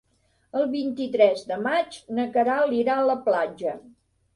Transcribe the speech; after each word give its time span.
El 0.61 0.65
vint-i-tres 0.71 1.45
de 1.53 1.59
maig 1.67 2.01
na 2.19 2.29
Queralt 2.39 2.77
irà 2.83 3.01
a 3.05 3.09
la 3.15 3.23
platja. 3.33 3.81